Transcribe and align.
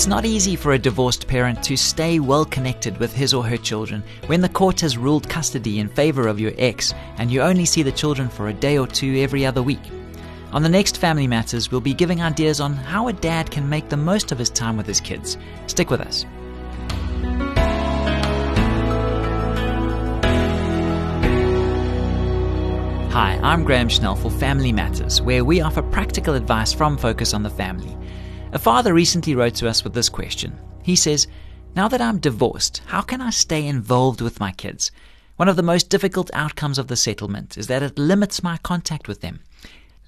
It's 0.00 0.06
not 0.06 0.24
easy 0.24 0.56
for 0.56 0.72
a 0.72 0.78
divorced 0.78 1.28
parent 1.28 1.62
to 1.64 1.76
stay 1.76 2.20
well 2.20 2.46
connected 2.46 2.96
with 2.96 3.12
his 3.12 3.34
or 3.34 3.44
her 3.44 3.58
children 3.58 4.02
when 4.28 4.40
the 4.40 4.48
court 4.48 4.80
has 4.80 4.96
ruled 4.96 5.28
custody 5.28 5.78
in 5.78 5.88
favor 5.88 6.26
of 6.26 6.40
your 6.40 6.52
ex 6.56 6.94
and 7.18 7.30
you 7.30 7.42
only 7.42 7.66
see 7.66 7.82
the 7.82 7.92
children 7.92 8.30
for 8.30 8.48
a 8.48 8.54
day 8.54 8.78
or 8.78 8.86
two 8.86 9.16
every 9.16 9.44
other 9.44 9.62
week. 9.62 9.82
On 10.52 10.62
the 10.62 10.70
next 10.70 10.96
Family 10.96 11.26
Matters, 11.26 11.70
we'll 11.70 11.82
be 11.82 11.92
giving 11.92 12.22
ideas 12.22 12.62
on 12.62 12.72
how 12.72 13.08
a 13.08 13.12
dad 13.12 13.50
can 13.50 13.68
make 13.68 13.90
the 13.90 13.96
most 13.98 14.32
of 14.32 14.38
his 14.38 14.48
time 14.48 14.78
with 14.78 14.86
his 14.86 15.02
kids. 15.02 15.36
Stick 15.66 15.90
with 15.90 16.00
us. 16.00 16.24
Hi, 23.12 23.38
I'm 23.42 23.64
Graham 23.64 23.90
Schnell 23.90 24.16
for 24.16 24.30
Family 24.30 24.72
Matters, 24.72 25.20
where 25.20 25.44
we 25.44 25.60
offer 25.60 25.82
practical 25.82 26.32
advice 26.32 26.72
from 26.72 26.96
Focus 26.96 27.34
on 27.34 27.42
the 27.42 27.50
Family. 27.50 27.94
A 28.52 28.58
father 28.58 28.92
recently 28.92 29.36
wrote 29.36 29.54
to 29.56 29.68
us 29.68 29.84
with 29.84 29.94
this 29.94 30.08
question. 30.08 30.58
He 30.82 30.96
says, 30.96 31.28
Now 31.76 31.86
that 31.86 32.00
I'm 32.00 32.18
divorced, 32.18 32.82
how 32.86 33.00
can 33.00 33.20
I 33.20 33.30
stay 33.30 33.64
involved 33.64 34.20
with 34.20 34.40
my 34.40 34.50
kids? 34.50 34.90
One 35.36 35.48
of 35.48 35.54
the 35.54 35.62
most 35.62 35.88
difficult 35.88 36.32
outcomes 36.34 36.76
of 36.76 36.88
the 36.88 36.96
settlement 36.96 37.56
is 37.56 37.68
that 37.68 37.84
it 37.84 37.96
limits 37.96 38.42
my 38.42 38.56
contact 38.58 39.06
with 39.06 39.20
them. 39.20 39.40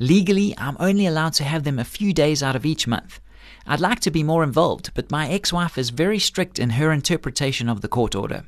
Legally, 0.01 0.57
I'm 0.59 0.77
only 0.81 1.07
allowed 1.07 1.35
to 1.35 1.45
have 1.45 1.63
them 1.63 1.79
a 1.79 1.85
few 1.85 2.13
days 2.13 2.43
out 2.43 2.57
of 2.57 2.67
each 2.67 2.89
month. 2.89 3.21
I'd 3.65 3.79
like 3.79 4.01
to 4.01 4.11
be 4.11 4.25
more 4.25 4.43
involved, 4.43 4.91
but 4.93 5.13
my 5.13 5.31
ex 5.31 5.53
wife 5.53 5.79
is 5.79 5.91
very 5.91 6.19
strict 6.19 6.59
in 6.59 6.71
her 6.71 6.91
interpretation 6.91 7.69
of 7.69 7.81
the 7.81 7.87
court 7.87 8.17
order. 8.17 8.43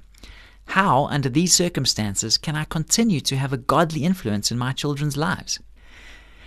How, 0.66 1.04
under 1.06 1.28
these 1.28 1.54
circumstances, 1.54 2.36
can 2.36 2.56
I 2.56 2.64
continue 2.64 3.20
to 3.20 3.36
have 3.36 3.52
a 3.52 3.58
godly 3.58 4.02
influence 4.02 4.50
in 4.50 4.58
my 4.58 4.72
children's 4.72 5.16
lives? 5.16 5.60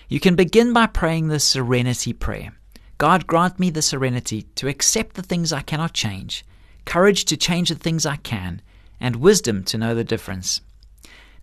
You 0.09 0.19
can 0.19 0.35
begin 0.35 0.73
by 0.73 0.87
praying 0.87 1.29
the 1.29 1.39
serenity 1.39 2.11
prayer. 2.11 2.56
God 2.97 3.27
grant 3.27 3.59
me 3.59 3.69
the 3.69 3.83
serenity 3.83 4.43
to 4.55 4.67
accept 4.67 5.15
the 5.15 5.21
things 5.21 5.53
I 5.53 5.61
cannot 5.61 5.93
change, 5.93 6.43
courage 6.85 7.25
to 7.25 7.37
change 7.37 7.69
the 7.69 7.75
things 7.75 8.07
I 8.07 8.15
can, 8.15 8.61
and 8.99 9.17
wisdom 9.17 9.63
to 9.65 9.77
know 9.77 9.93
the 9.93 10.03
difference. 10.03 10.61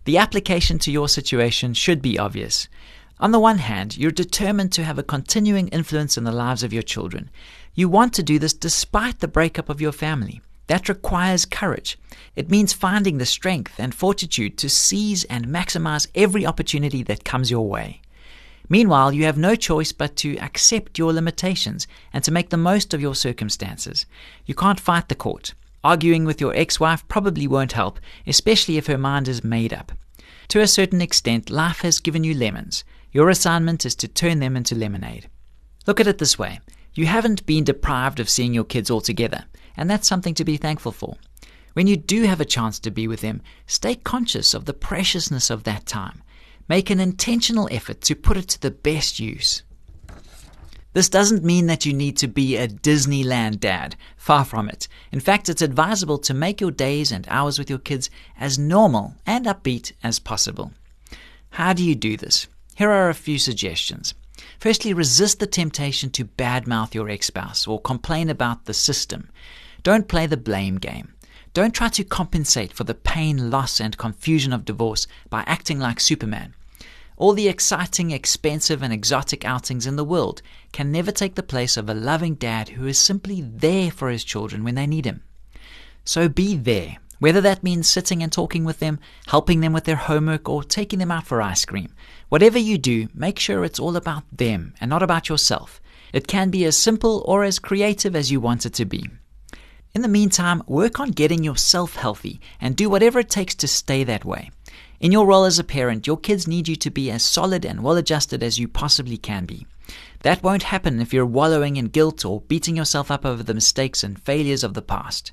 The 0.03 0.17
application 0.17 0.79
to 0.79 0.91
your 0.91 1.07
situation 1.07 1.73
should 1.73 2.01
be 2.01 2.19
obvious. 2.19 2.67
On 3.21 3.31
the 3.31 3.39
one 3.39 3.59
hand, 3.59 3.97
you're 3.97 4.11
determined 4.11 4.73
to 4.73 4.83
have 4.83 4.99
a 4.99 5.03
continuing 5.03 5.69
influence 5.69 6.17
in 6.17 6.25
the 6.25 6.31
lives 6.33 6.61
of 6.61 6.73
your 6.73 6.83
children. 6.83 7.29
You 7.73 7.87
want 7.87 8.13
to 8.15 8.23
do 8.23 8.37
this 8.37 8.53
despite 8.53 9.19
the 9.19 9.27
breakup 9.27 9.69
of 9.69 9.79
your 9.79 9.93
family. 9.93 10.41
That 10.67 10.89
requires 10.89 11.45
courage. 11.45 11.97
It 12.35 12.49
means 12.49 12.73
finding 12.73 13.17
the 13.17 13.25
strength 13.25 13.79
and 13.79 13.95
fortitude 13.95 14.57
to 14.57 14.69
seize 14.69 15.23
and 15.25 15.47
maximize 15.47 16.07
every 16.15 16.45
opportunity 16.45 17.01
that 17.03 17.23
comes 17.23 17.49
your 17.49 17.67
way. 17.67 18.01
Meanwhile, 18.69 19.13
you 19.13 19.25
have 19.25 19.37
no 19.37 19.55
choice 19.55 19.91
but 19.91 20.15
to 20.17 20.37
accept 20.37 20.97
your 20.97 21.13
limitations 21.13 21.87
and 22.11 22.23
to 22.23 22.31
make 22.31 22.49
the 22.49 22.57
most 22.57 22.93
of 22.93 23.01
your 23.01 23.15
circumstances. 23.15 24.05
You 24.45 24.55
can't 24.55 24.79
fight 24.79 25.09
the 25.09 25.15
court. 25.15 25.53
Arguing 25.83 26.25
with 26.25 26.41
your 26.41 26.55
ex 26.55 26.79
wife 26.79 27.07
probably 27.07 27.47
won't 27.47 27.73
help, 27.73 27.99
especially 28.25 28.77
if 28.77 28.87
her 28.87 28.97
mind 28.97 29.27
is 29.27 29.43
made 29.43 29.73
up. 29.73 29.91
To 30.49 30.61
a 30.61 30.67
certain 30.67 31.01
extent, 31.01 31.49
life 31.49 31.81
has 31.81 31.99
given 31.99 32.23
you 32.23 32.33
lemons. 32.33 32.83
Your 33.11 33.29
assignment 33.29 33.85
is 33.85 33.95
to 33.95 34.07
turn 34.07 34.39
them 34.39 34.55
into 34.55 34.75
lemonade. 34.75 35.29
Look 35.85 35.99
at 35.99 36.07
it 36.07 36.17
this 36.17 36.39
way 36.39 36.59
you 36.95 37.05
haven't 37.05 37.45
been 37.45 37.65
deprived 37.65 38.19
of 38.19 38.29
seeing 38.29 38.53
your 38.53 38.63
kids 38.63 38.89
altogether, 38.89 39.45
and 39.75 39.89
that's 39.89 40.07
something 40.07 40.33
to 40.33 40.45
be 40.45 40.57
thankful 40.57 40.91
for. 40.91 41.17
When 41.73 41.87
you 41.87 41.97
do 41.97 42.23
have 42.23 42.39
a 42.39 42.45
chance 42.45 42.79
to 42.79 42.89
be 42.89 43.05
with 43.07 43.19
them, 43.19 43.41
stay 43.67 43.95
conscious 43.95 44.53
of 44.53 44.63
the 44.63 44.73
preciousness 44.73 45.49
of 45.49 45.65
that 45.65 45.85
time. 45.85 46.23
Make 46.67 46.89
an 46.89 46.99
intentional 46.99 47.69
effort 47.71 48.01
to 48.01 48.15
put 48.15 48.37
it 48.37 48.47
to 48.49 48.61
the 48.61 48.71
best 48.71 49.19
use. 49.19 49.63
This 50.93 51.09
doesn't 51.09 51.43
mean 51.43 51.67
that 51.67 51.85
you 51.85 51.93
need 51.93 52.15
to 52.17 52.27
be 52.27 52.55
a 52.55 52.69
Disneyland 52.69 53.59
dad. 53.59 53.97
Far 54.15 54.45
from 54.45 54.69
it. 54.69 54.87
In 55.11 55.19
fact, 55.19 55.49
it's 55.49 55.61
advisable 55.61 56.17
to 56.19 56.33
make 56.33 56.61
your 56.61 56.71
days 56.71 57.11
and 57.11 57.27
hours 57.27 57.59
with 57.59 57.69
your 57.69 57.79
kids 57.79 58.09
as 58.39 58.57
normal 58.57 59.15
and 59.25 59.45
upbeat 59.45 59.91
as 60.01 60.19
possible. 60.19 60.71
How 61.49 61.73
do 61.73 61.83
you 61.83 61.95
do 61.95 62.15
this? 62.15 62.47
Here 62.75 62.89
are 62.89 63.09
a 63.09 63.13
few 63.13 63.39
suggestions. 63.39 64.13
Firstly, 64.59 64.93
resist 64.93 65.39
the 65.39 65.47
temptation 65.47 66.09
to 66.11 66.25
badmouth 66.25 66.93
your 66.93 67.09
ex 67.09 67.27
spouse 67.27 67.67
or 67.67 67.81
complain 67.81 68.29
about 68.29 68.65
the 68.65 68.73
system. 68.73 69.29
Don't 69.83 70.07
play 70.07 70.27
the 70.27 70.37
blame 70.37 70.77
game. 70.77 71.14
Don't 71.55 71.73
try 71.73 71.87
to 71.87 72.03
compensate 72.03 72.73
for 72.73 72.83
the 72.83 72.93
pain, 72.93 73.49
loss, 73.49 73.79
and 73.79 73.97
confusion 73.97 74.51
of 74.51 74.65
divorce 74.65 75.07
by 75.29 75.45
acting 75.47 75.79
like 75.79 76.01
Superman. 76.01 76.53
All 77.15 77.31
the 77.31 77.47
exciting, 77.47 78.11
expensive, 78.11 78.83
and 78.83 78.91
exotic 78.91 79.45
outings 79.45 79.87
in 79.87 79.95
the 79.95 80.03
world 80.03 80.41
can 80.73 80.91
never 80.91 81.13
take 81.13 81.35
the 81.35 81.41
place 81.41 81.77
of 81.77 81.89
a 81.89 81.93
loving 81.93 82.35
dad 82.35 82.67
who 82.67 82.85
is 82.87 82.97
simply 82.97 83.39
there 83.41 83.89
for 83.89 84.09
his 84.09 84.25
children 84.25 84.65
when 84.65 84.75
they 84.75 84.85
need 84.85 85.05
him. 85.05 85.23
So 86.03 86.27
be 86.27 86.57
there, 86.57 86.97
whether 87.19 87.39
that 87.39 87.63
means 87.63 87.87
sitting 87.87 88.21
and 88.21 88.33
talking 88.33 88.65
with 88.65 88.79
them, 88.79 88.99
helping 89.27 89.61
them 89.61 89.71
with 89.71 89.85
their 89.85 89.95
homework, 89.95 90.49
or 90.49 90.61
taking 90.61 90.99
them 90.99 91.09
out 91.09 91.25
for 91.25 91.41
ice 91.41 91.63
cream. 91.63 91.95
Whatever 92.27 92.59
you 92.59 92.77
do, 92.77 93.07
make 93.13 93.39
sure 93.39 93.63
it's 93.63 93.79
all 93.79 93.95
about 93.95 94.23
them 94.29 94.73
and 94.81 94.89
not 94.89 95.01
about 95.01 95.29
yourself. 95.29 95.79
It 96.11 96.27
can 96.27 96.49
be 96.49 96.65
as 96.65 96.77
simple 96.77 97.23
or 97.25 97.45
as 97.45 97.59
creative 97.59 98.13
as 98.13 98.29
you 98.29 98.41
want 98.41 98.65
it 98.65 98.73
to 98.73 98.83
be. 98.83 99.09
In 99.95 100.01
the 100.01 100.09
meantime, 100.09 100.61
work 100.67 100.99
on 100.99 101.11
getting 101.11 101.41
yourself 101.41 101.95
healthy 101.95 102.41
and 102.59 102.75
do 102.75 102.89
whatever 102.89 103.19
it 103.19 103.29
takes 103.29 103.55
to 103.55 103.65
stay 103.65 104.03
that 104.03 104.25
way. 104.25 104.51
In 104.99 105.13
your 105.13 105.25
role 105.25 105.45
as 105.45 105.57
a 105.57 105.63
parent, 105.63 106.05
your 106.05 106.17
kids 106.17 106.49
need 106.49 106.67
you 106.67 106.75
to 106.75 106.91
be 106.91 107.09
as 107.09 107.23
solid 107.23 107.65
and 107.65 107.81
well 107.81 107.95
adjusted 107.95 108.43
as 108.43 108.59
you 108.59 108.67
possibly 108.67 109.15
can 109.15 109.45
be. 109.45 109.65
That 110.23 110.43
won't 110.43 110.63
happen 110.63 110.99
if 110.99 111.13
you're 111.13 111.25
wallowing 111.25 111.77
in 111.77 111.85
guilt 111.85 112.25
or 112.25 112.41
beating 112.41 112.75
yourself 112.75 113.09
up 113.09 113.25
over 113.25 113.41
the 113.41 113.53
mistakes 113.53 114.03
and 114.03 114.21
failures 114.21 114.65
of 114.65 114.73
the 114.73 114.81
past. 114.81 115.31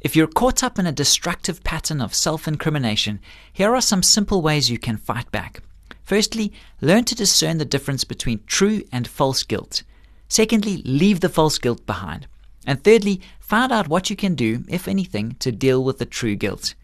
If 0.00 0.16
you're 0.16 0.26
caught 0.26 0.64
up 0.64 0.78
in 0.78 0.86
a 0.86 0.92
destructive 0.92 1.62
pattern 1.62 2.00
of 2.00 2.14
self 2.14 2.48
incrimination, 2.48 3.20
here 3.52 3.74
are 3.74 3.82
some 3.82 4.02
simple 4.02 4.40
ways 4.40 4.70
you 4.70 4.78
can 4.78 4.96
fight 4.96 5.30
back. 5.30 5.60
Firstly, 6.02 6.50
learn 6.80 7.04
to 7.04 7.14
discern 7.14 7.58
the 7.58 7.66
difference 7.66 8.04
between 8.04 8.40
true 8.46 8.84
and 8.90 9.06
false 9.06 9.42
guilt. 9.42 9.82
Secondly, 10.28 10.78
leave 10.86 11.20
the 11.20 11.28
false 11.28 11.58
guilt 11.58 11.84
behind. 11.84 12.26
And 12.68 12.84
thirdly, 12.84 13.22
find 13.40 13.72
out 13.72 13.88
what 13.88 14.10
you 14.10 14.14
can 14.14 14.34
do, 14.34 14.62
if 14.68 14.88
anything, 14.88 15.36
to 15.38 15.50
deal 15.50 15.82
with 15.82 15.96
the 15.96 16.04
true 16.04 16.36
guilt. 16.36 16.74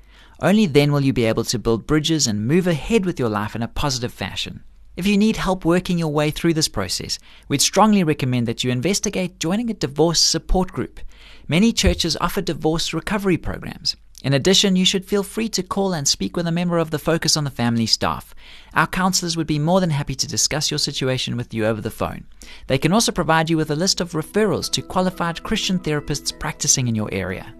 Only 0.41 0.65
then 0.65 0.93
will 0.93 1.03
you 1.03 1.13
be 1.13 1.27
able 1.27 1.45
to 1.45 1.59
build 1.59 1.87
bridges 1.87 2.27
and 2.27 2.49
move 2.49 2.67
ahead 2.67 3.05
with 3.05 3.19
your 3.19 3.29
life 3.29 3.55
in 3.55 3.63
a 3.63 3.69
positive 3.69 4.11
fashion. 4.11 4.65
If 4.97 5.07
you 5.07 5.19
need 5.19 5.37
help 5.37 5.63
working 5.63 5.99
your 5.99 6.09
way 6.09 6.31
through 6.31 6.55
this 6.55 6.69
process, 6.69 7.19
we'd 7.49 7.61
strongly 7.61 8.03
recommend 8.03 8.49
that 8.49 8.65
you 8.65 8.71
investigate 8.71 9.39
joining 9.39 9.69
a 9.69 9.75
divorce 9.75 10.21
support 10.21 10.73
group. 10.73 11.01
Many 11.49 11.71
churches 11.71 12.17
offer 12.19 12.41
divorce 12.41 12.95
recovery 12.95 13.37
programs. 13.37 13.95
In 14.25 14.33
addition, 14.33 14.75
you 14.75 14.87
should 14.87 15.05
feel 15.05 15.23
free 15.23 15.51
to 15.51 15.63
call 15.63 15.93
and 15.93 16.09
speak 16.09 16.35
with 16.35 16.47
a 16.47 16.51
member 16.51 16.79
of 16.79 16.91
the 16.91 16.99
Focus 16.99 17.37
on 17.37 17.45
the 17.45 17.51
Family 17.51 17.85
staff. 17.85 18.35
Our 18.73 18.87
counselors 18.87 19.37
would 19.37 19.47
be 19.47 19.59
more 19.59 19.81
than 19.81 19.91
happy 19.91 20.15
to 20.15 20.27
discuss 20.27 20.71
your 20.71 20.79
situation 20.79 21.37
with 21.37 21.53
you 21.53 21.67
over 21.67 21.83
the 21.83 21.91
phone. 21.91 22.25
They 22.67 22.79
can 22.79 22.95
also 22.95 23.13
provide 23.13 23.51
you 23.51 23.59
with 23.59 23.71
a 23.71 23.77
list 23.77 24.01
of 24.01 24.13
referrals 24.13 24.71
to 24.71 24.81
qualified 24.81 25.43
Christian 25.43 25.79
therapists 25.79 26.37
practicing 26.41 26.89
in 26.89 26.95
your 26.95 27.11
area. 27.13 27.55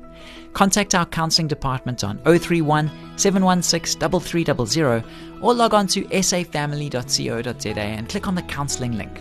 Contact 0.55 0.95
our 0.95 1.05
counseling 1.05 1.49
department 1.49 2.03
on 2.03 2.17
031 2.25 2.91
716 3.17 4.21
3300 4.21 5.05
or 5.43 5.53
log 5.53 5.75
on 5.75 5.87
to 5.89 6.05
safamily.co.za 6.05 7.79
and 7.79 8.09
click 8.09 8.27
on 8.27 8.35
the 8.35 8.43
counseling 8.43 8.97
link. 8.97 9.21